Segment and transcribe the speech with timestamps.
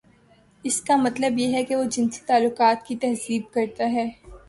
[0.63, 4.09] اس کا مطلب یہ ہے کہ وہ جنسی تعلقات کی تہذیب کرتا ہے۔